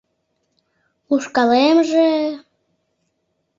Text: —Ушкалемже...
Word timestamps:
—Ушкалемже... 1.13 2.09